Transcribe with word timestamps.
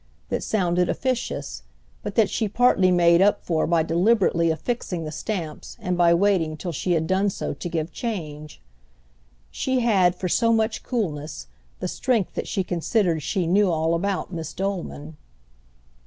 that 0.29 0.41
sounded 0.41 0.89
officious, 0.89 1.61
but 2.01 2.15
that 2.15 2.27
she 2.27 2.47
partly 2.49 2.89
made 2.89 3.21
up 3.21 3.45
for 3.45 3.67
by 3.67 3.83
deliberately 3.83 4.49
affixing 4.49 5.03
the 5.05 5.11
stamps 5.11 5.77
and 5.79 5.95
by 5.95 6.11
waiting 6.11 6.57
till 6.57 6.71
she 6.71 6.93
had 6.93 7.05
done 7.05 7.29
so 7.29 7.53
to 7.53 7.69
give 7.69 7.91
change. 7.91 8.59
She 9.51 9.81
had, 9.81 10.15
for 10.15 10.27
so 10.27 10.51
much 10.51 10.81
coolness, 10.81 11.45
the 11.79 11.87
strength 11.87 12.33
that 12.33 12.47
she 12.47 12.63
considered 12.63 13.21
she 13.21 13.45
knew 13.45 13.69
all 13.69 13.93
about 13.93 14.33
Miss 14.33 14.53
Dolman. 14.55 15.17